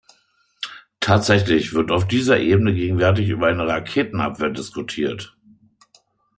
[0.99, 5.37] Tatsächlich wird auf dieser Ebene gegenwärtig über eine Raketenabwehr diskutiert.